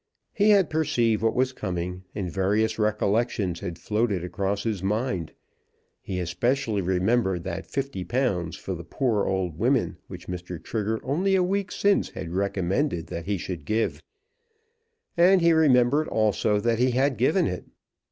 He 0.33 0.49
had 0.49 0.71
perceived 0.71 1.21
what 1.21 1.35
was 1.35 1.53
coming, 1.53 2.05
and 2.15 2.27
various 2.33 2.79
recollections 2.79 3.59
had 3.59 3.77
floated 3.77 4.23
across 4.23 4.63
his 4.63 4.81
mind. 4.81 5.31
He 6.01 6.19
especially 6.19 6.81
remembered 6.81 7.43
that 7.43 7.67
£50 7.67 8.57
for 8.57 8.73
the 8.73 8.83
poor 8.83 9.25
old 9.27 9.59
women 9.59 9.97
which 10.07 10.27
Mr. 10.27 10.57
Trigger 10.59 10.99
only 11.03 11.35
a 11.35 11.43
week 11.43 11.71
since 11.71 12.09
had 12.09 12.31
recommended 12.31 13.05
that 13.09 13.25
he 13.25 13.37
should 13.37 13.63
give, 13.63 14.01
and 15.15 15.39
he 15.39 15.53
remembered 15.53 16.07
also 16.07 16.59
that 16.59 16.79
he 16.79 16.89
had 16.89 17.15
given 17.15 17.45
it. 17.45 17.65